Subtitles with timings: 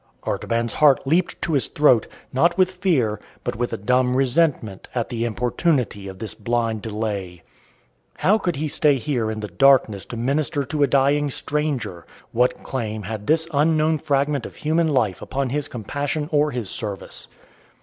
[0.23, 5.09] Artaban's heart leaped to his throat, not with fear, but with a dumb resentment at
[5.09, 7.43] the importunity of this blind delay.
[8.17, 12.07] How could he stay here in the darkness to minister to a dying stranger?
[12.31, 17.27] What claim had this unknown fragment of human life upon his compassion or his service?